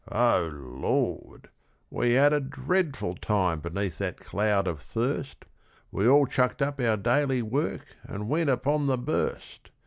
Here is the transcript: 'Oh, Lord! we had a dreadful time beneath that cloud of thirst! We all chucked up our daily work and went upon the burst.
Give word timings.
'Oh, 0.11 0.49
Lord! 0.51 1.51
we 1.91 2.13
had 2.13 2.33
a 2.33 2.39
dreadful 2.39 3.13
time 3.13 3.59
beneath 3.59 3.99
that 3.99 4.17
cloud 4.19 4.67
of 4.67 4.79
thirst! 4.81 5.45
We 5.91 6.07
all 6.07 6.25
chucked 6.25 6.59
up 6.63 6.79
our 6.81 6.97
daily 6.97 7.43
work 7.43 7.85
and 8.03 8.27
went 8.27 8.49
upon 8.49 8.87
the 8.87 8.97
burst. 8.97 9.69